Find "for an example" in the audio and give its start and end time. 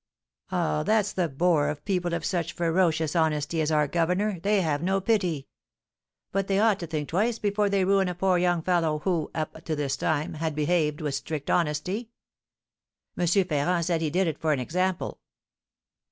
14.39-15.19